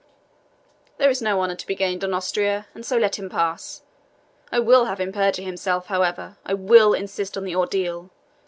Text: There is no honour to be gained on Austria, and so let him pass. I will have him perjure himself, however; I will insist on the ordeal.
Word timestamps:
There 0.97 1.11
is 1.11 1.21
no 1.21 1.39
honour 1.41 1.53
to 1.53 1.67
be 1.67 1.75
gained 1.75 2.03
on 2.03 2.11
Austria, 2.15 2.65
and 2.73 2.83
so 2.83 2.97
let 2.97 3.19
him 3.19 3.29
pass. 3.29 3.83
I 4.51 4.57
will 4.57 4.85
have 4.85 4.99
him 4.99 5.11
perjure 5.11 5.43
himself, 5.45 5.85
however; 5.85 6.37
I 6.43 6.55
will 6.55 6.93
insist 6.95 7.37
on 7.37 7.43
the 7.43 7.53
ordeal. 7.55 8.09